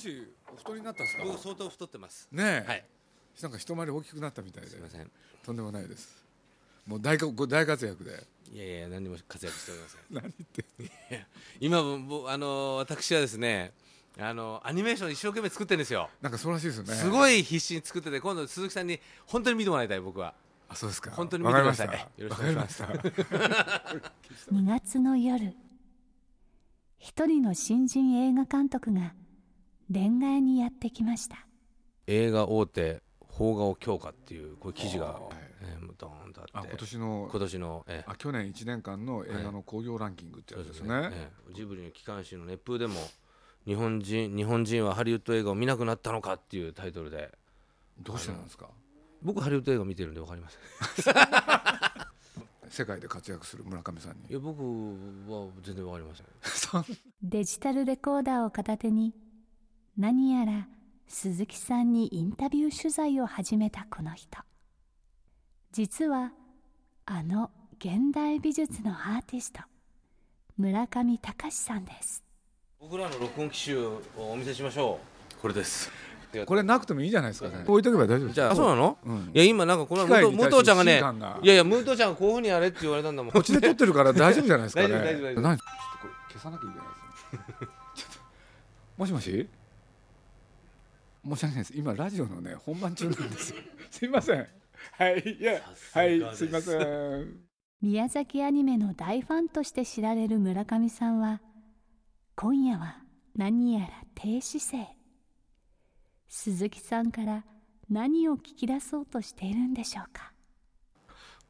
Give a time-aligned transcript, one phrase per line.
[0.00, 1.24] しお太りになったんですか？
[1.24, 2.28] 僕相当太ってます。
[2.32, 2.84] ねえ、はい。
[3.42, 4.70] なんか一回り大きくなったみたいで。
[4.70, 5.10] すいません。
[5.44, 6.24] とんでもないです。
[6.86, 8.26] もう大かご大活躍で。
[8.52, 10.00] いやいや何も活躍しておりません。
[10.10, 11.26] 何言って
[11.60, 13.72] 今もあの私はですね
[14.18, 16.10] あのアニメーション一生懸命作ってるんですよ。
[16.20, 16.94] なんかそうらしいですよね。
[16.94, 20.34] すごい必死に作ってて今度鈴木さんに本当に見てもらいたい僕は。
[20.68, 21.10] あそうですか。
[21.12, 21.88] 本当に見てください。
[22.20, 22.82] よろしくお願いします。
[22.82, 23.10] わかり
[24.36, 24.52] した。
[24.52, 25.54] 2月の夜
[26.98, 29.14] 一人の新人映画監督が
[29.92, 31.46] 恋愛にやってきました。
[32.06, 33.02] 映画大手
[33.36, 36.52] 邦画を強化っていうこういう記事があー、えードーンとあって。
[36.54, 38.10] あ今年の今年の、えー。
[38.10, 42.94] あ去年1年間の映画の興行ランキングってやつですね,、ええジブリの機関誌の熱風でも
[43.66, 47.36] 日本人日本人はハリウッド映画を見なくなったのかっていうタイトルで。
[48.00, 48.68] どうしてなんですか？
[49.22, 50.58] 僕ハリウッド映画見てるんで分かります
[52.70, 54.26] 世界で活躍する村上さんに。
[54.30, 56.26] いや僕は全然分かりません。
[57.22, 59.12] デジタルレコーダーを片手に
[59.98, 60.66] 何やら
[61.08, 64.38] 鈴木さんにインタビュー取材を始めたこの人。
[65.72, 66.32] 実は
[67.06, 69.60] あの現代美術のアーティスト
[70.56, 72.24] 村上隆さんです。
[72.80, 75.00] 僕らの録音機種をお見せしましょ
[75.38, 75.40] う。
[75.42, 75.90] これです。
[76.46, 79.12] これなくてもいいじゃないですかね置いとけば大丈夫ですじゃああそうなの、う。
[79.12, 79.30] ん。
[79.34, 81.02] いや今なんかこの武藤ちゃんがね
[81.42, 83.32] いやいや武藤ちゃんがこういうふうにやれって言われたんだもん。
[83.32, 84.88] こっちで撮ってるから大丈夫じゃないですかね。
[84.88, 85.24] 大丈夫大丈夫。
[85.24, 85.58] 大丈夫何？
[85.58, 86.92] ちょっとこれ消さなきゃいけないで
[87.58, 87.68] すね。
[87.96, 88.20] ちょっと
[88.96, 89.48] もしもし？
[91.24, 91.72] 申し訳ないです。
[91.76, 93.60] 今ラジオのね本番中なんですよ。
[93.90, 94.46] すいません。
[94.92, 95.36] はい。
[95.38, 95.60] いや
[95.92, 96.18] はい。
[96.18, 96.38] です。
[96.38, 97.50] すいません。
[97.80, 101.40] 宮崎アニメの大ファンとして知られる村上さんは
[102.36, 103.02] 今夜は
[103.34, 104.96] 何やら低姿勢。
[106.28, 107.44] 鈴木さんから
[107.88, 110.32] 何を聞き出そうとしているんでしょうか。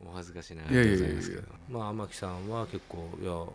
[0.01, 1.43] お恥ずかしいなありがとうございますけど。
[1.69, 3.47] まあ天木さんは結構いや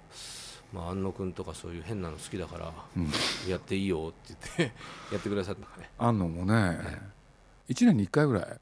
[0.75, 3.09] まあ安野君とかそういう変なの好きだから、うん。
[3.50, 4.75] やっていいよって言って
[5.16, 5.90] やってくださったね。
[5.97, 6.53] あんのもね
[7.69, 8.59] 1年に1回ぐらい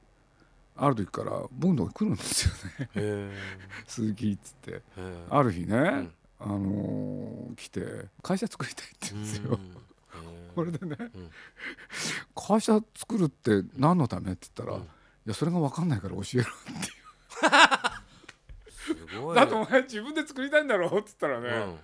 [0.76, 2.90] ある時から僕のとこ来るんですよね。
[2.96, 3.32] へ
[3.88, 4.82] 鈴木っつって。
[4.96, 5.26] え。
[5.30, 6.14] ある日ね、ん。
[6.40, 9.60] あのー来て会社作りたいって言うんですよ、
[10.56, 11.32] これでね、うん。
[12.36, 14.84] 会社作るって何のためって言ったら、うん。
[14.84, 14.88] い
[15.26, 16.94] やそれが分かんないから教えろってい
[19.36, 21.80] だってお前自分で作りたいんだろって言ったらね、うん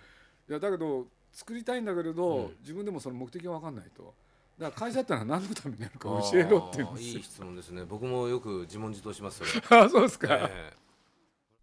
[0.50, 2.56] いやだけど作りたいんだけれど、うん。
[2.62, 4.14] 自分でもその目的が分かんないと。
[4.58, 7.86] だから会社ってのは何のためにやるか 教えろっていですよい質問ですね。
[7.86, 9.44] 僕もよく自問自答します
[9.74, 10.76] あそうですか、え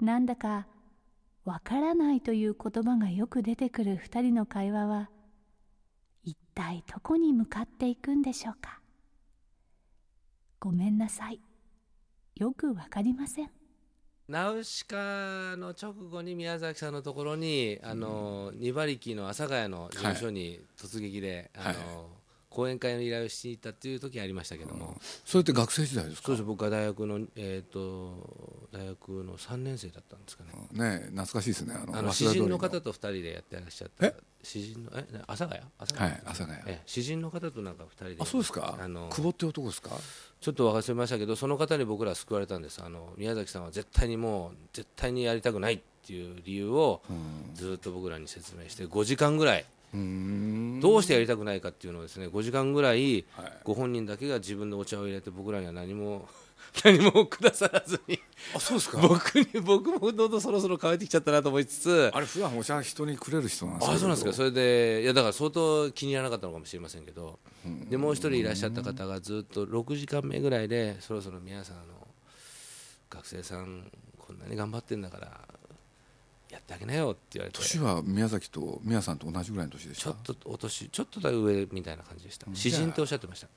[0.00, 0.66] なんだか
[1.44, 5.10] わからないという言葉がよく出てくる二人の会話は
[6.22, 8.80] 一体どこに向かっていくんでしょうか。
[10.58, 11.40] ごめんなさい。
[12.36, 13.50] よくわかりません
[14.28, 14.96] ナウシカ
[15.56, 22.06] の直後に宮崎さんのところにあの二馬力の阿佐ヶ谷の事務所に突撃で、あの
[22.50, 26.26] 講演会の依頼をしに行ったっていう時ありましたけども、それって学生時代ですか？
[26.28, 26.44] そうです。
[26.44, 31.74] 僕は大学のえっ、と大学の3年生だったんですかね、ねえ懐かしいですね。
[31.80, 34.06] あのあの詩人の方と2人でやってらっしゃった。
[34.06, 34.16] え？
[34.42, 35.60] 詩人のえ阿佐ヶ谷？
[35.78, 36.10] 阿佐ヶ谷？
[36.12, 36.58] はい阿佐ヶ谷。
[36.66, 36.82] ええ。
[36.86, 38.16] 詩人の方となんか2人で。
[38.20, 38.76] あそうですか？
[38.80, 39.90] あの久保って男ですか？
[40.40, 42.82] ちょっと忘れましたけどその方に僕ら救われたんです。
[42.84, 47.00] あの宮崎さんは絶対にもう絶対にやりたくないっていう理由を
[47.54, 50.80] ずっと僕らに説明して5時間ぐらいうん。
[50.80, 53.52] どうしてやりたくないかっていうのをですね5時間ぐらいはい。
[53.64, 56.28] ご本人だけが自分でお茶を入れて僕らには何も
[56.84, 58.18] 何もくださらずに。
[58.54, 58.98] あそうですか？
[58.98, 62.10] 僕に僕もどんどんそろそろ乾いてきちゃったなと思いつつ。
[62.12, 64.32] あれ普段お茶人にくれる人なんですあそうなんですか？
[64.32, 64.54] それれ
[64.98, 67.38] でいやだから相当気に入らなかったのかもしれませんけど。
[67.88, 72.06] でもう一人いらっしゃった方がずっと6時間目ぐらいでそろそろ皆さんあの
[73.10, 75.40] 学生さんこんなに頑張ってんだから
[76.50, 77.58] やってあげなよって言われて。
[77.58, 80.04] 年は宮崎と宮さんと同じぐらいの年でした？
[80.04, 82.46] ちょっとお年ちょっとだけ上みたいな感じでした。
[82.54, 83.48] 詩人っておっしゃってました。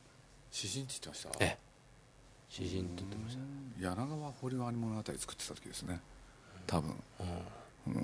[0.51, 1.45] 詩人って言ってました？
[1.45, 1.68] ええ
[2.49, 3.41] 詩人って言ってました。
[3.79, 6.01] 柳川堀割物語作ってた時ですね。
[6.67, 6.91] 多分。
[7.87, 7.95] うん。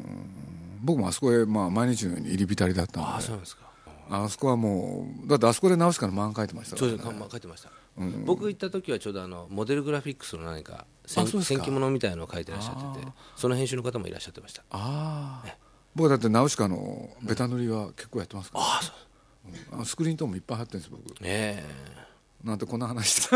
[0.81, 3.18] 僕もあそこへ、まあ、毎日のように入り浸りだったあので。
[3.18, 3.65] あそうですか。
[4.07, 6.97] あそこはもうだってあそこで直しから漫画描いてましたから、ね。
[7.00, 8.24] そうです、まあ書いてました、うん。
[8.24, 11.25] 僕行った時はちょうどあのモデルグラフィックスの何か戦
[11.62, 14.62] 記物みたいなのを書いてらっしゃっててその編集の方もいらっしゃってました。
[14.69, 15.56] ああ
[15.95, 18.95] 僕だってナウシカのベタ塗りは結構やってますから、ああそう。
[19.71, 21.03] あのスクリーントーンもいっぱい貼ってるんです僕。
[21.21, 21.63] え
[22.43, 23.35] なんてこんな話して。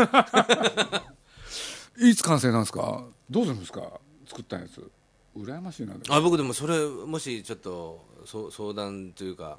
[1.98, 3.04] いつ完成なんですか？
[3.28, 3.82] どうするんですか？
[4.26, 4.90] 作ったやつ。
[5.36, 5.94] 羨ましいな。
[6.08, 9.58] あ僕でもそれもしちょっとそう相談というか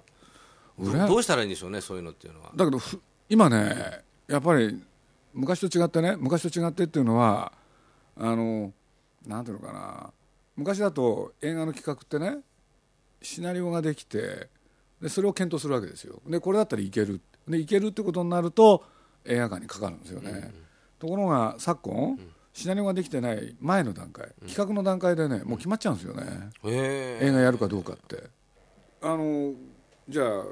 [0.80, 2.52] どうしたらいいんでしょうねそういうのっていうのは。
[2.56, 3.00] だけどふ
[3.30, 4.84] 今ねやっぱり
[5.34, 7.54] 昔と違ってね昔と違ってっていうのは
[8.18, 8.74] あの
[9.26, 10.12] なんていうのかな。
[10.58, 12.40] 昔だと映画の企画ってね
[13.22, 14.50] シナリオができて
[15.02, 16.22] でそれを検討するわけですよ。
[16.28, 17.22] でこれだったらいける。
[17.48, 18.84] でいけるってことになると
[19.26, 20.54] 映画館にかかるんですよね、
[21.00, 22.20] ところが昨今、
[22.54, 28.24] シナリオができてない前の段階企画の段階でねもう決まっちゃうんですよね、ええ映画やるかどうかって。
[29.02, 29.54] あの
[30.08, 30.44] じゃあ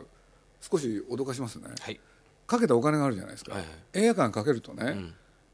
[0.61, 1.67] 少し脅かしますね。
[1.79, 1.99] はい。
[2.47, 3.71] かけたお金があるじゃないですか、はいはい。
[3.93, 5.13] 映画館かけるとね、ん。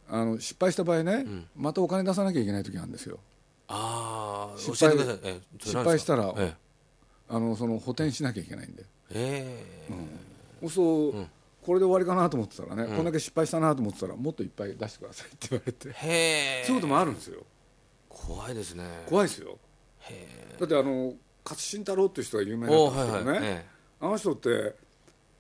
[0.10, 1.48] あの失敗した場合ね、ん。
[1.56, 3.20] またお金出さなきゃいけない時があるんですよ。
[3.68, 4.98] ああ失敗
[5.60, 6.54] 失敗したら、え
[7.28, 8.84] あのその補填しなきゃいけないんで。
[9.12, 9.96] ええ
[10.64, 11.28] えそう、うん
[11.66, 17.42] これで終わりかなと思ってたらね、こんだけ失敗したなと思ってたらもっといっぱい出してくださいって言われて、へえそういうこともあるんですよ。
[18.08, 19.58] 怖いですね怖いですよ。
[20.02, 21.14] へだってあの
[21.44, 23.66] 勝新太郎っていう人が有名えおだったんですけどね、え
[24.00, 24.76] あの人って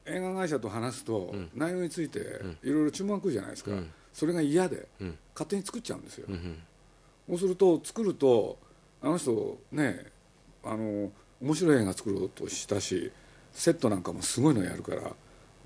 [0.06, 1.50] 映画会社と話すと、ん。
[1.54, 2.19] 内容について
[2.63, 3.92] いろいろ注文が来るじゃないですか、うん。
[4.13, 5.18] それが嫌で、うん。
[5.33, 6.27] 勝手に作っちゃうんですよ、
[7.27, 8.57] そうすると作ると
[9.01, 10.06] あの人ね
[10.63, 11.12] あの
[11.42, 13.12] 面白い映画作ろうとしたし
[13.51, 15.12] セットなんかもすごいのやるから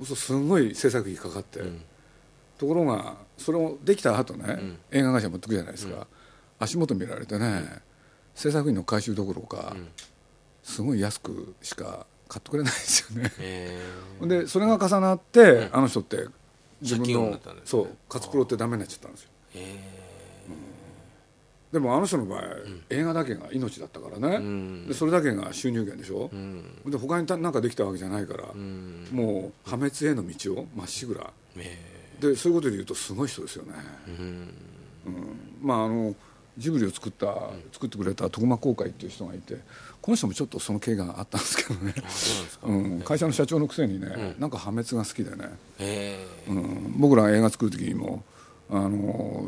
[0.06, 1.82] そうすごい制作費かかって、ん。
[2.58, 4.78] ところがそれをできた後ね、ん。
[4.92, 6.08] 映画会社持ってくじゃないですか、
[6.60, 7.82] 足元見られてね、
[8.36, 9.88] 制作費の回収どころか、ん。
[10.64, 13.32] すごい安くしか買ってくれないですよね。
[13.40, 13.80] え
[14.22, 16.28] でそれが重なって、あの人って
[16.82, 19.30] 自分のそうカツプロってダメになっちゃったんですよ。
[19.56, 20.09] え
[21.72, 22.42] でもあの人の場合、
[22.90, 24.88] 映画だけが命だったからね、ん。
[24.88, 26.30] でそれだけが収入源でしょ。
[26.34, 26.92] え、うん。
[26.92, 29.08] で他に何かできたわけじゃないから、うん。
[29.12, 31.32] もう破滅への道をまっしぐら。
[31.58, 32.00] え。
[32.20, 33.74] でそういうことで言うとすごい人ですよね、
[34.08, 34.54] えうん。
[35.62, 36.16] まああの
[36.58, 39.56] ジブリを作った、作ってくれた徳間公会っていう人がいて
[40.02, 41.94] この人もちょっとその経があったんですけどね、
[42.64, 45.50] うなん会社の社長のくせにね、なんか破滅が好きでね、
[46.98, 48.24] 僕らが映画作る時にも
[48.70, 49.46] あの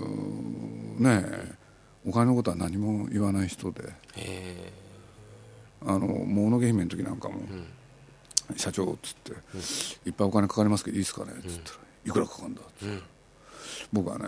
[1.00, 1.61] ねえ
[2.06, 3.82] お金のことは何も言わない人で
[4.18, 4.72] え
[5.86, 7.42] あのもののけ姫の時なんかも、
[8.56, 9.32] 社長っつって、
[10.10, 13.04] いっぱいお金かかりますけどいいですかねっつったら、いくらかかるんだっつって、
[13.92, 14.28] 僕はね、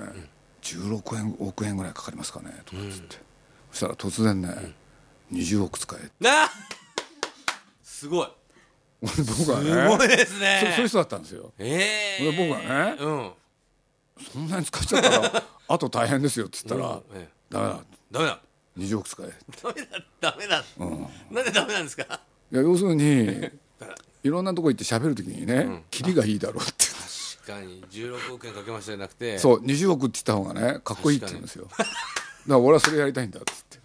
[0.64, 3.18] 16円億円ぐらいかかりますかねとかっつって、
[3.72, 4.74] そしたら突然ね、
[5.32, 6.50] 20億使ええなあ。
[7.84, 8.28] すごい。
[9.02, 9.12] 僕
[9.52, 10.60] はすねごいですね。
[10.62, 11.52] そそういう人だったんですよ。
[11.60, 13.32] ええで僕はねうん。
[14.32, 15.44] そんなに使っちゃったら
[15.74, 17.30] あと大変ですよっつったら、うんええ。
[17.50, 17.80] ダメだ。
[18.12, 18.40] ダメだ。
[18.78, 19.34] 20億使え。
[19.64, 19.88] ダメだ。
[20.22, 20.64] ダメだ、
[21.32, 22.20] なんでダメなんですか？
[22.52, 23.50] いや要するに
[24.24, 26.86] いろんなとこ行って喋る時にね、キリがいいだろうって。
[27.46, 27.84] 確かに。
[27.92, 29.38] 16億円かけましたじゃなくて。
[29.40, 31.66] そう20億って言った方がねかっこいいって言うんですよ。
[31.66, 31.86] だか
[32.46, 33.80] ら俺はそれやりたいんだっつって。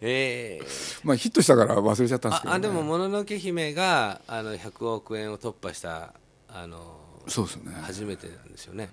[0.00, 0.66] ええ。
[1.04, 6.14] まあヒットしたから忘れちゃったんですけど、ね、ああでも「もののけ姫が」あの100億円を突破した
[6.48, 7.76] あのそうですよね。
[7.82, 8.90] 初めてなんですよね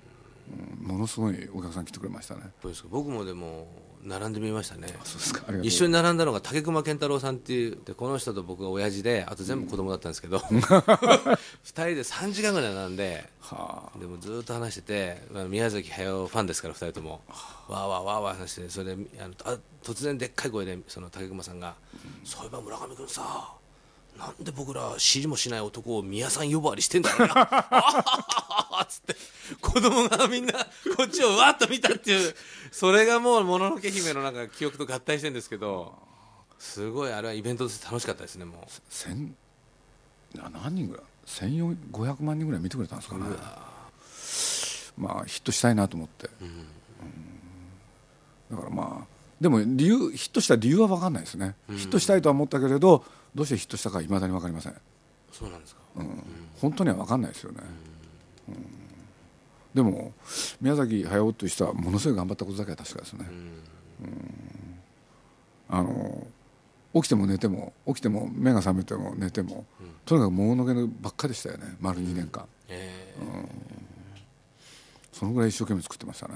[0.79, 2.41] ものすごいお客さん来てくれましたね。
[2.61, 2.89] そうですか。
[2.91, 3.67] 僕もでも
[4.03, 4.87] 並んでみましたね。
[5.61, 17.21] 一緒に並んだのが竹熊健太郎さんっていうでこの人と僕が親父であと全部子供だったんですけど、 2人で3時間ぐらい並んではでもずっと話してて宮崎駿ファンですから2人とも。
[17.67, 21.75] わーわーわーわー話してそれであのあ突然でっかい声でその竹熊さんが
[22.25, 23.53] 「そういえば村上君さ
[24.21, 29.15] なんで僕ら知りもしない男を宮さん呼ばわりしてんだろうな」あ っつって
[29.59, 30.53] 子供がみんな
[30.95, 32.35] こっちをわっと見たっていう。
[32.71, 35.97] それがもう「もののけ姫」のなんか記憶と合体してるんですけど
[36.59, 38.71] すごいあれはイベントとして楽しかったですねもう。
[40.33, 43.25] 何人ぐらい？1500万人ぐらい見てくれたんですかね。
[44.97, 46.67] まあヒットしたいなと思って、うん。
[48.51, 53.03] だからまあでも理由ヒットした理由は分かんないですね、ヒットしたいとは思ったけれど
[53.35, 54.75] どうしてヒットしたかいまだに分かりません、
[55.31, 55.81] そうなんですか？
[55.97, 56.23] うん。
[56.61, 57.57] 本当には分かんないですよね、
[58.49, 58.55] うん。
[59.73, 60.13] でも
[60.61, 63.25] 宮崎駿という人はものすごい頑張ったことだけは確かですね、
[64.01, 65.77] うん。
[65.77, 66.27] あの
[66.93, 69.65] 起きても寝ても起きても目が覚めても寝ても、
[70.05, 71.77] とにかくもののけばっかりでしたよね。
[71.79, 73.15] 丸2年間、え
[75.13, 76.33] そのぐらい一生懸命作ってましたね、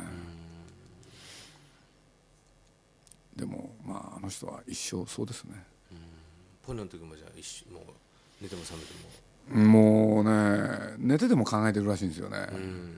[3.36, 5.64] でもまああの人は一生そうですね。
[5.94, 5.98] ー
[6.66, 7.84] ポニョの時もじゃあ一緒もう
[8.42, 9.00] 寝ても覚めても。
[9.48, 12.96] もうね寝てても考えてるらしいんですよね、うん。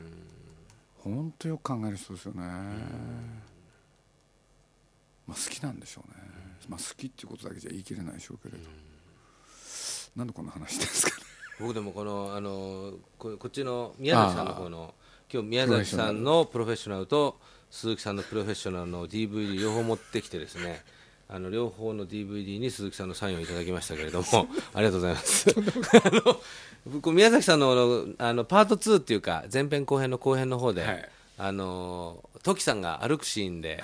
[1.03, 2.71] 本当よく考える人ですよね、ま
[5.31, 6.15] あ、好きなんでしょうね、
[6.69, 8.69] まあ、好きっていうことだけじゃ言い切れないでしょうけれど、
[10.15, 11.23] なんでこんな話ですかね
[11.59, 14.93] 僕でもこのあのここっちの宮崎さんの方の
[15.31, 17.37] 今日宮崎さんのプロフェッショナルと
[17.71, 20.81] 鈴木さんのプロフェッショナルの DVD 両方持ってきてですね
[21.29, 24.25] あの両方の DVD に鈴木さんのサインをいただきましたけれども
[24.73, 25.49] ありがとうございます。
[25.49, 26.39] あの
[26.85, 31.09] 僕宮崎さんのあのあのパート2っていうか前編後編の後編の方で、はい。
[31.39, 33.81] あの時さんが歩くシーンで、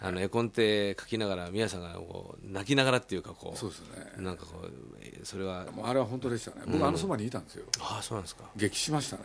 [0.00, 4.24] あの絵コンテ書きながら宮さんがこう泣きながらっていうかこうそうですね。
[4.24, 4.70] なんかこう
[5.00, 6.62] えそれはあれは本当でしたね。
[6.66, 8.44] 僕あのそばにいたんですよ、ああそうなんですか。
[8.56, 9.22] 激しましたね、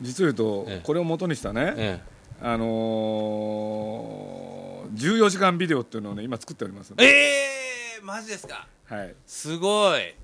[0.00, 0.86] 実を言うと、ええ。
[0.86, 2.00] これを元にしたね、え
[2.40, 7.08] あのー、14時間ビデオっていうのをね今作っておりますんえで、
[7.98, 8.66] えー、マジですか。
[8.86, 10.14] はい、すごい。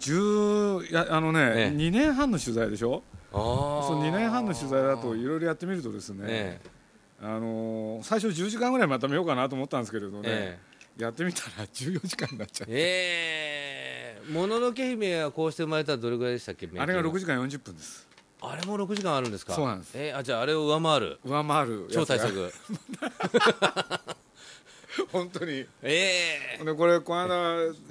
[0.00, 1.76] 10いやあのね、ええ。
[1.76, 3.02] 2年半の取材でしょ？
[3.32, 6.60] ああその2年半の取材だといろいろやってみるとですね、え
[7.20, 10.58] あのー最初10時間ぐらいまとめようかなと思ったんですけれどね、え
[10.98, 14.32] やってみたら14時間になっちゃって、ええ。
[14.32, 18.06] もののけ姫はこうして生まれたらどれぐらいでしたっけあれが6時時間40分です。
[18.40, 19.52] あれも6時間あるんですか？
[19.54, 19.92] そうなんです。
[19.94, 21.18] えーあじゃああれを上回る。
[21.24, 21.88] 上回る。
[21.90, 23.98] 超大やつが作。
[25.12, 25.66] 本当に。
[25.82, 26.64] ええ。
[26.64, 27.22] でこれこの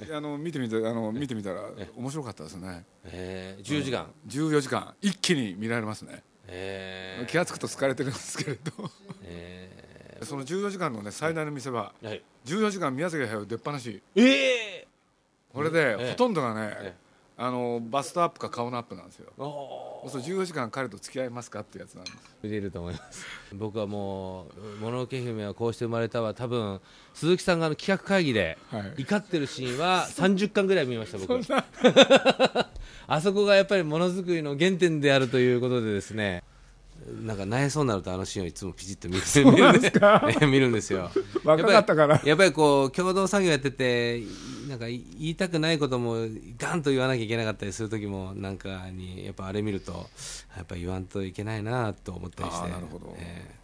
[0.08, 1.62] 間あの見てみてあの見てみたら
[1.96, 2.84] 面白かったですね。
[3.04, 3.62] ええ。
[3.62, 4.06] 10時間。
[4.26, 4.94] 14時間。
[5.00, 8.90] 一気に見られますねええ気が付くと疲れてるんですけれど。
[9.22, 11.92] えその14時間のね最大の見せ場。
[12.02, 12.22] えはい。
[12.46, 14.02] 14時間宮崎駿出っ放し。
[14.16, 14.88] ええ
[15.52, 16.94] これでええほとんどがね、え
[17.40, 19.32] あのバストアップか顔のアップなんですよ。
[19.38, 22.16] そうすると14時間彼と付き合いますかってやつなんです。
[22.42, 23.24] 見れると思います。
[23.54, 26.80] 僕はもう「もののけ姫はこうして生まれた」は多分
[27.14, 28.94] 鈴木さんがあの企画会議ではい。
[29.02, 31.38] 怒ってるシーンは 30巻ぐらい見ました僕。
[33.06, 36.42] あそこがやっぱりものづくりの原点であるということでですね。
[37.22, 40.28] なんか泣えそうになるとあのシーンをいつもピチッと見る見るんですか？
[40.46, 41.08] 見るんですよ。
[41.44, 42.14] 若かったから。
[42.16, 44.22] やっぱりやっぱりこう共同作業やってて
[44.68, 46.16] なんか言いたくないことも
[46.58, 50.08] ガンと言わなきゃいけなかったりする時もなんかにやっぱあれ見ると
[50.56, 53.58] やっぱ言わんといけないなと思ったりしてなるほどええ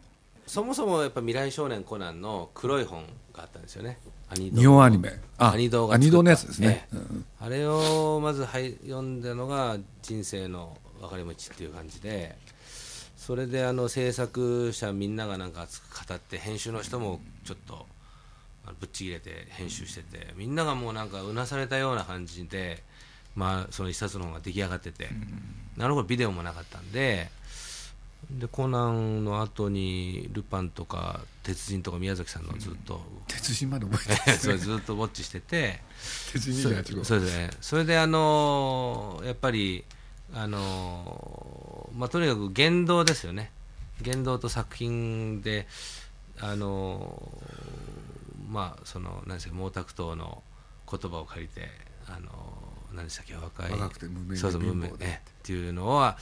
[0.47, 3.99] そもそもやっぱ未来少年コナンの黒い本があったんですよね
[4.35, 12.37] 日本アニメアニドアニドのやつですね、ええうんあれをまず読んだのが人生の分かれ道っていう感じで
[13.19, 17.87] それであの制作者みんながなんか熱く語って編集の人もちょっと
[18.81, 22.83] ぶっちぎれて編集しててみんながもうなんかうなされたような感じで、
[23.35, 25.09] まあ、その一冊の本が出来上がってて、
[25.77, 27.29] なるほどビデオもなかったんで
[28.31, 34.37] でコナンの後にルパンとか鉄人とか宮崎さんのずっと、鉄人まで覚えてる。
[34.39, 35.83] それずっとウォッチしてて。
[36.33, 37.51] 鉄人28号そうですね。
[37.61, 39.85] それであのーやっぱり
[40.33, 43.51] あのーまあとにかく言動ですよね。
[44.01, 45.67] 言動と作品で
[46.41, 47.94] あのー
[48.55, 50.43] まあその何ですか毛沢東の
[50.91, 51.69] 言葉を借りて
[52.07, 56.17] あのー何でしたっけ若い若くて無名でそうそう無名ねっていうのは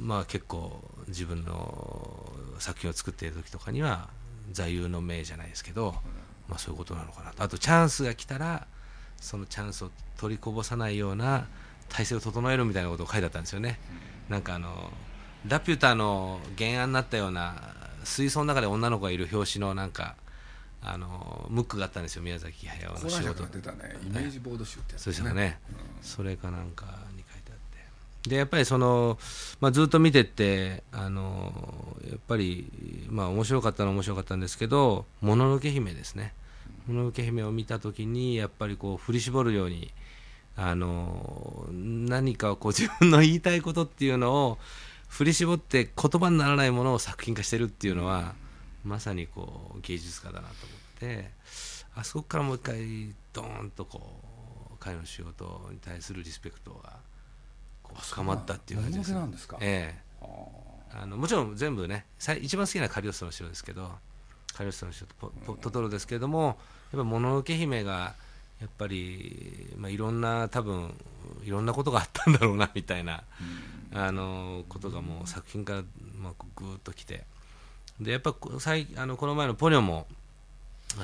[0.00, 4.08] まあ結構自分の作品を作っている時とかには
[4.52, 5.94] 座右の銘じゃないですけど、
[6.48, 7.42] まあそういうことなのかなと。
[7.42, 8.66] あとチャンスが来たら
[9.20, 11.48] そのチャンスを取りこぼさないような
[11.88, 13.80] 体制を整えるみたいなことを書いてあったんですよね、
[14.28, 14.90] なんかあの
[15.46, 20.14] ラピュタの原案になったような水槽の中で女の子がいる表紙のなんか
[20.82, 23.42] あのムックがあったんですよ宮崎駿コの仕事。
[23.72, 23.96] ね。
[24.06, 25.58] イメージボード集ってやつそうですよね、
[26.02, 27.56] それかなんかに書いてあっ
[28.22, 28.28] て。
[28.30, 29.18] でやっぱりその、
[29.60, 32.70] まあ、ずっと見てってあのやっぱり、
[33.08, 36.34] まあ、面白かったのは面白かったんですけど「もののけ姫」ですね
[36.86, 39.92] 「もののけ姫」を見た時にやっぱりこう振り絞るように
[40.56, 44.58] あの何かこう自分の言いたいことっていうのを
[45.08, 48.34] 振り絞って言葉にならないものを作品化してるっていうのは、
[48.84, 51.30] まさにこう芸術家だなと思って
[51.94, 54.00] あそこからもう一回ドーンとこ
[54.72, 56.92] う彼の仕事に対するリスペクトが
[57.82, 59.58] こう深まったっていう感じですもののけなんですか？
[59.60, 60.24] ええ。
[61.00, 63.90] あのもちろん全部ねさい一番好きなカリオストロの城ですけど
[64.54, 66.56] カリオストロの城とポポトトロですけれども
[66.92, 68.14] やっぱもののけ姫が
[68.60, 70.92] やっぱり、まあ、いろんな多分
[71.44, 73.22] いろんなことがあったんだろうなみたいな、
[73.94, 75.82] あのことがもう作品から、
[76.18, 77.22] まあ、ぐーっときて
[78.00, 80.06] でやっぱこ最あのこの前のポニョも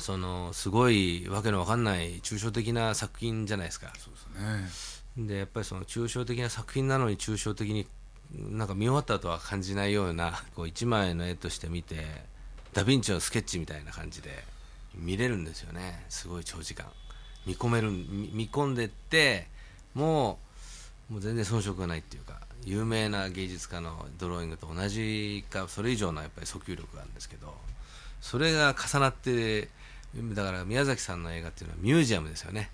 [0.00, 3.92] そのすごいわけのわかんない抽象的な作品じゃないですか。
[3.98, 4.86] そうです
[5.16, 5.26] ね。
[5.26, 7.86] でやっぱりその抽象的な作品なのに抽象的に
[8.32, 12.04] なんか見終わったとは感じないようなこう一枚の絵として見て
[12.72, 14.30] ダ・ヴィンチのスケッチみたいな感じで
[14.94, 16.04] 見れるんですよね。
[16.08, 16.86] すごい長時間。
[17.46, 19.46] 見込める見見込んでって
[19.92, 20.43] もう
[21.14, 27.54] もう全然遜色がないっていうか有名な芸術家のドローイングと同じかそれ以上のやっぱり訴求力があるんですけど
[28.20, 29.68] それが重なって
[30.34, 32.70] だから宮崎さんの映画っていうのはミュージアムですよね、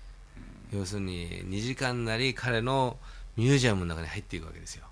[0.73, 2.97] 要するに2時間なり彼の
[3.37, 4.85] ミュージアムの中に入っていくわけですよ。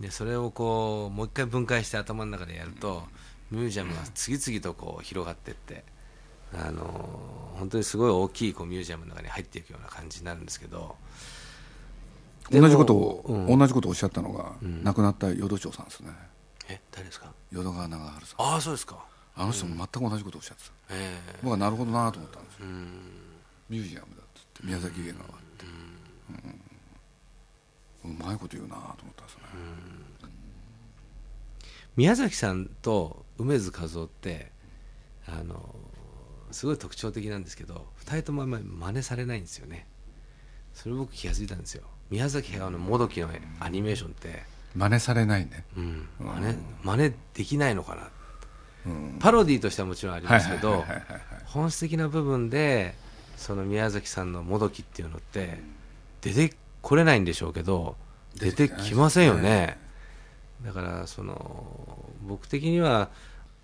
[0.00, 3.02] でそれをこうもう一回分解して頭の中でやると
[3.50, 5.82] ミュージアムが次々とこう広がっていって
[6.52, 6.82] あの
[7.54, 10.96] 本当にすごい大きいこうミュージアムの中に入っていくような感じになるんですけど
[12.50, 13.58] 同じことを、うん。
[13.58, 14.84] 同じことをおっしゃったのが、ん。
[14.84, 16.10] 亡くなった淀町さんですね。
[16.68, 17.32] え誰ですか？
[17.50, 18.42] 淀川長春さん。
[18.42, 19.04] ああそうですか。
[19.34, 21.38] あの人も全く同じことをおっしゃってた、ええ。
[21.42, 22.66] 僕はなるほどなと思ったんですよ。
[22.66, 22.88] うん。
[23.68, 25.66] ミュージアムだって言って宮崎映画はって、
[28.04, 28.12] うん。
[28.12, 29.46] うまいこと言うなと思ったんですよね、
[31.96, 34.52] 宮崎さんと梅津和夫って
[35.26, 35.74] あの
[36.52, 39.88] すごい特徴的なんですけど2人ともあんまり真似されないんですよね。
[40.72, 43.28] それ僕気が付いたんですよ宮崎駿のもどきの
[43.60, 44.42] アニメーションって、
[44.74, 45.64] 真似されないね。
[45.76, 48.10] うん、真似真似できないのかな。
[48.86, 49.16] うん。
[49.18, 50.84] パロディーとしてはもちろんありますけど
[51.46, 52.94] 本質的な部分で
[53.36, 55.60] その宮崎さんのもどきっていうのって
[56.20, 57.96] 出てこれないんでしょうけど
[58.36, 59.78] 出てきませんよね。
[60.64, 63.10] だからその僕的には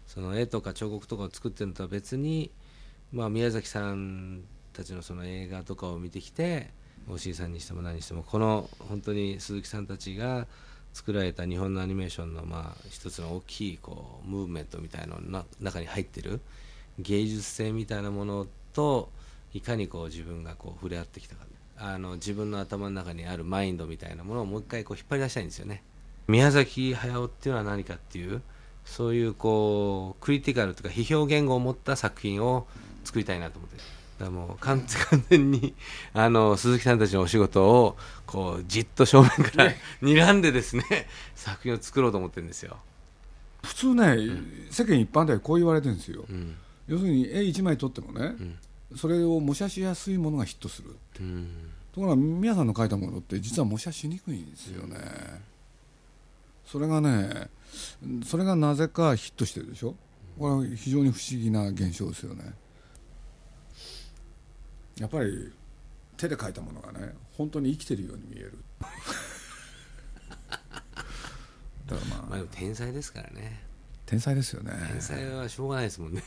[0.07, 2.51] その絵とか彫刻とかを作ってるのとは別に、
[3.13, 6.71] まあ、宮崎さんたちのその映画とかを見てきて
[7.09, 10.47] 大井さんにしても何にしてもこの本当に鈴木さんたちが
[10.92, 16.40] 作られた日本のアニメーションのまあ一つの大きいこうムーブメントみたいなのの中に入ってる
[16.99, 19.11] 芸術性みたいなものと
[19.54, 21.42] いかにこう自分がこう触れ合ってきたか
[21.85, 25.82] あの自分の頭の中にあるマインドみたいなものをもう一回こう引っ張り出したいんですよね。
[26.28, 28.40] 宮崎駿っていうのは何かっていう
[28.85, 32.69] そういうこうクリティカルとか批評言語を持った作品を
[33.02, 34.01] 作りたいなと思って。
[34.30, 34.80] もう完
[35.11, 35.75] 完全に
[36.15, 40.85] あの鈴木さんたちのお仕事をこうじっと正面から睨んでですね
[41.35, 42.76] 作品を作ろうと思ってるんですよ、
[43.63, 44.17] 普通ね、
[44.71, 46.56] 世間一般ではこう言われてるんですよ、うん。
[46.87, 48.35] 要するに絵1枚撮ってもね、
[48.97, 51.49] それを模写しやすいものがヒットするうん。
[51.93, 54.99] ところが宮さんの描いたものって実は模写しにくいんですよね、
[56.67, 57.49] それがね
[58.25, 59.95] それがなぜかヒットしてるでしょ。
[60.39, 62.54] これは非常に不思議な現象ですよね
[64.99, 65.52] やっぱり
[66.17, 68.59] 手で描いたものがね本当に生きてるように見える。
[71.87, 72.26] だからまあ。
[72.28, 73.63] まあでも天才ですからね。
[74.07, 74.73] 天才ですよね。
[74.91, 76.23] 天才はしょうがないですもんね。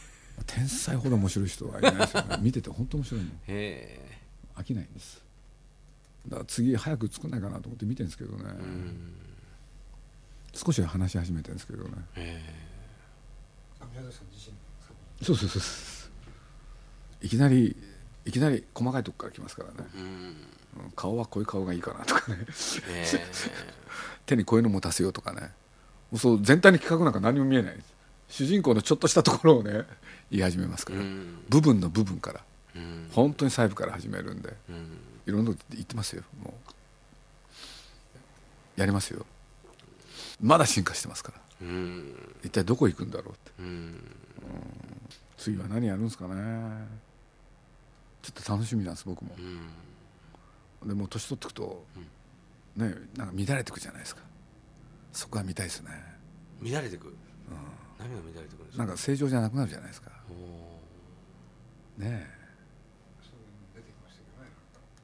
[0.46, 2.38] 天才ほど面白い人はいないですよね。
[2.42, 3.40] 見てて本当面白いもん。
[3.48, 4.20] へ
[4.56, 5.24] 飽きないんです。
[6.28, 8.44] だから次早く作んないかなと思って見てるんですけどね、
[10.54, 11.92] 少しは話し始めてるんですけどね。
[12.16, 12.42] へ
[15.22, 16.08] そうそうそうそ
[17.22, 17.26] う。
[17.26, 17.76] いきなり
[18.26, 20.06] いきなり細かいとこから来ますからね、えうん。
[20.06, 20.36] うん
[20.96, 22.40] 顔はこういう顔がいいかなとかね。
[22.90, 23.06] へ
[24.26, 25.52] 手にこういうの持たせようとかね。
[26.18, 27.82] そう全体に企画なんか何も見えない。
[28.28, 29.84] 主人公のちょっとしたところをね
[30.32, 31.40] 言い始めますかえうら、ん。
[31.48, 32.42] 部分の部分から。
[32.76, 33.10] うん。
[33.14, 34.54] 本当に細部から始めるんで。
[34.70, 34.98] うん。
[35.28, 36.54] いろんなこと言ってますよも
[38.78, 38.80] う。
[38.80, 39.26] やりますよ。
[40.42, 41.42] まだ進化してますから。
[41.62, 42.36] うん。
[42.44, 43.52] 一体どこ行くんだろうって。
[43.60, 43.98] うん。
[45.38, 47.05] 次は何やるんですかね
[48.26, 49.36] ちょっと楽しみなんです僕も。
[49.38, 50.88] うん。
[50.90, 51.86] でもう年取ってくと、
[52.76, 54.22] ねなんか乱れてくじゃないですか。
[55.14, 55.92] そこが見たいですね。
[56.64, 57.16] 乱れてく？
[58.00, 58.84] 何が乱れてくるんですか？
[58.84, 60.10] なんか正常じゃなくなるじゃないですか。
[60.30, 62.36] おねえ。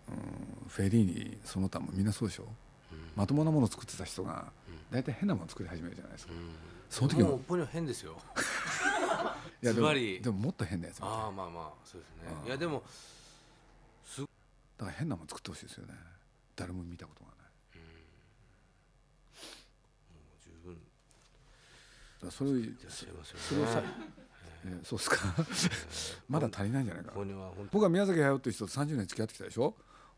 [0.10, 2.47] うんフェリーニその他もみんなそうでしょ、
[3.15, 4.51] まともなものを作ってた人が
[4.89, 6.49] 大体変なものを作り始めるじゃないですか、ーうん。
[6.89, 8.13] その時はもうポニョ変ですよ。
[8.13, 8.15] い
[9.62, 10.21] やでもズバリ。
[10.21, 12.47] でももっと変なやつみたいああまあまあそうですね。
[12.47, 12.84] いやでも
[14.17, 15.93] だから変なもの作ってほしいですよね。
[16.56, 17.38] 誰も見たことがない。
[20.43, 20.78] 十分。
[22.24, 23.84] だそれをそれをさ、
[24.65, 26.21] えーそうですか？
[26.30, 27.13] まだ足りないんじゃないか
[27.71, 29.76] 僕は宮崎駿っていう人と30年付き合ってきたでしょ？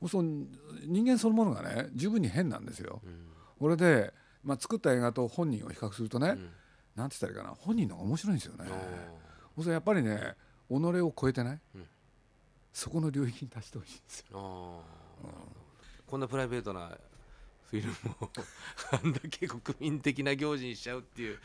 [0.07, 0.45] その
[0.85, 3.01] 人間そのものがね十分に変なんですよ、
[3.59, 6.37] これで、まあ、作った映画と本人を比較するとね、
[6.95, 7.55] なんて言ったらいいかな。
[7.57, 8.65] 本人の方が面白いんですよね
[9.55, 10.35] そうするとやっぱりね
[10.69, 11.85] 己を超えてない、うん。
[12.71, 14.25] そこの領域に達してほしいんですよ。
[14.33, 16.09] あー。
[16.09, 16.97] こんなプライベートな
[17.69, 18.29] フィルムを
[18.91, 21.39] あんだけ国民的な行事にしちゃうっていう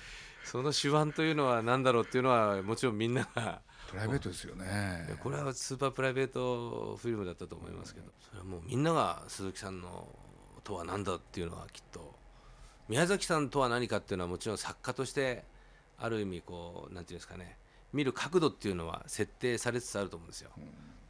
[0.45, 5.19] その手腕というのは何だろうっていうのはもちろんみんながプライベートですよね。
[5.23, 10.15] これはスーパープライベートフィルムだったと思いますけどそれはもうみんなが鈴木さんの
[10.65, 12.15] とは何だっていうのはきっと
[12.89, 15.45] 宮崎さんとは何かっていうのはもちろん作家として
[15.97, 17.59] ある意味こうなんていうんですかね
[17.93, 20.51] 見る角度っていうのは設定されつつあると思うんですよ、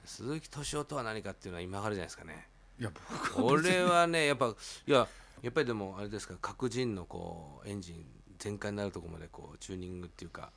[0.05, 2.49] 鈴木敏夫とは何かっていうのは今からじゃないですかね。
[2.81, 4.55] いや僕は俺はねやっぱ
[4.87, 5.09] いや
[5.43, 8.05] やっぱりでもあれですか各人のこうエンジン
[8.39, 10.53] 全開になるところまでこうチューニングっていうか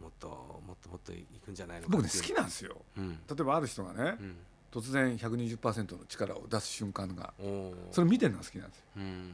[0.00, 2.76] もっともっともっといくんじゃないのか僕ね好きなんですよ。
[2.96, 3.18] うん。
[3.28, 4.36] 例えばある人がねうん。
[4.72, 7.32] 突然120%の力を出す瞬間が
[7.90, 8.84] それ見てるのが好きなんですよ。
[8.96, 9.32] うん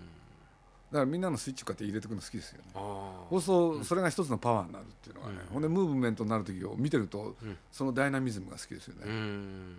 [0.92, 2.64] だからみんなのスイッチこうやって入れていくの好きですよね。
[2.74, 5.46] あそうするとそれが一つのパワーになるっていうのがね、うん。
[5.54, 9.70] ほんでムーブメントになる時を見てると、うんそのダイナミズムが好きですよあうね、ん。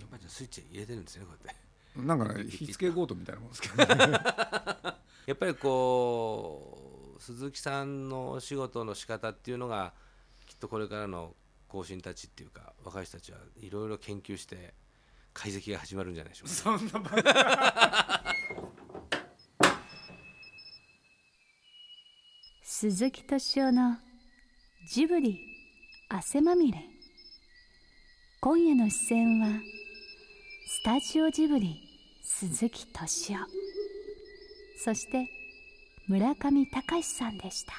[0.00, 2.00] やっぱりじゃあスイッチ入れてるんですねこうやって。
[2.04, 3.84] なんかね火付け強盗みたいなもんですけどね。
[5.26, 9.94] やっぱりこう鈴木さんのお仕事の仕方っていうのが
[10.46, 11.36] きっとこれからの
[11.68, 14.74] 後進たちっていうか若い人たちはいろいろ研究して
[15.32, 16.54] 解析が始まるんじゃないでしょうか。
[16.54, 18.34] そんなバカ
[22.84, 23.96] 鈴木敏夫の
[24.86, 25.40] ジブリ
[26.10, 26.84] 汗まみれ。
[28.42, 29.48] 今夜の出演は
[30.66, 31.80] スタジオジブリ
[32.22, 33.38] 鈴木敏夫。
[34.76, 35.30] そして
[36.08, 37.72] 村上隆さんでした。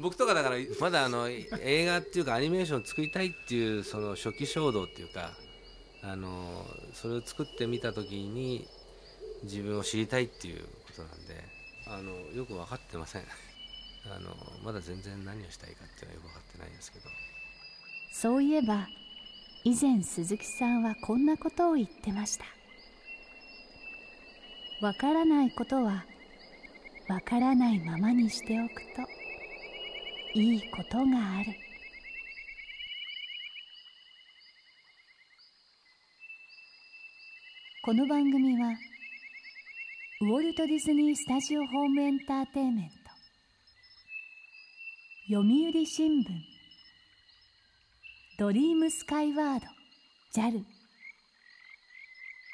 [0.00, 5.30] 僕とかだからまだあの映画っていうかアニメーションを作りたいっていうその初期衝動っていうか
[6.02, 8.66] あのそれを作ってみた時に
[9.44, 11.44] 自分を知りたいっていうことなんで
[11.86, 13.22] あのよく分かってません。
[14.06, 17.08] あのまだ全然何をしたいかっていうのはよく分かってないんですけど。
[18.12, 18.86] そういえば
[19.64, 22.44] 以前鈴木さんはこんなことを言ってました。
[24.80, 26.04] わからないことは
[27.08, 28.74] わからないままにしておく
[30.34, 31.54] といいことがある。
[37.82, 38.74] この番組は
[40.22, 43.03] ウォルト・ディズニー・スタジオ・ホーム・エンターテインメント。
[45.26, 46.26] 読売新聞。
[48.38, 49.66] ドリームスカイワード。
[50.34, 50.62] JAL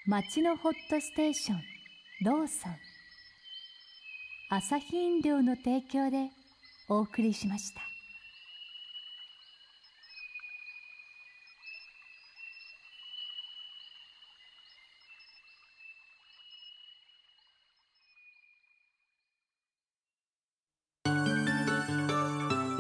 [0.07, 1.63] 町のホットステーション。
[2.23, 2.77] ローソン。
[4.51, 6.29] 朝日飲料の提供で
[6.89, 7.90] お送りしました。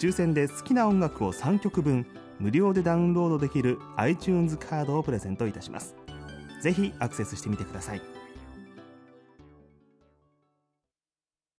[0.00, 2.06] 抽選で好きな音楽を3曲分
[2.38, 5.94] 無料でダウンロードできる iTunes カードをプレゼントいたします。
[6.62, 8.11] ぜひアクセスしてみてください。